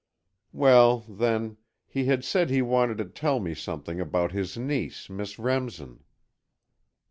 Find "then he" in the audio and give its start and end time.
1.01-2.05